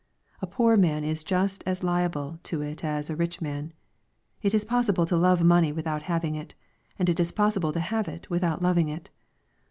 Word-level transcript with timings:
A 0.41 0.47
poor 0.47 0.77
man 0.77 1.03
is 1.03 1.23
just 1.23 1.63
as 1.67 1.83
liable 1.83 2.39
to 2.41 2.63
it 2.63 2.83
as 2.83 3.11
a 3.11 3.15
rich 3.15 3.39
man. 3.39 3.71
It 4.41 4.55
is 4.55 4.65
possible 4.65 5.05
to 5.05 5.15
love 5.15 5.43
money 5.43 5.71
without 5.71 6.01
having 6.09 6.33
it, 6.33 6.55
and 6.97 7.07
it 7.07 7.19
is 7.19 7.31
possible 7.31 7.71
to 7.71 7.79
have 7.79 8.07
it 8.07 8.27
without 8.27 8.63
loving 8.63 8.89
it. 8.89 9.11